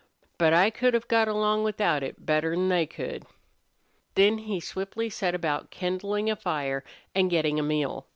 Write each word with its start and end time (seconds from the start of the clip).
"But 0.39 0.51
I 0.51 0.71
could 0.71 0.95
have 0.95 1.07
got 1.07 1.27
along 1.27 1.63
without 1.63 2.01
it 2.01 2.25
better 2.25 2.53
'n 2.53 2.69
they 2.69 2.87
could." 2.87 3.23
Then 4.15 4.39
he 4.39 4.59
swiftly 4.59 5.11
set 5.11 5.35
about 5.35 5.69
kindling 5.69 6.27
a 6.27 6.35
fire 6.35 6.83
and 7.13 7.29
getting 7.29 7.59
a 7.59 7.63
meal. 7.63 8.07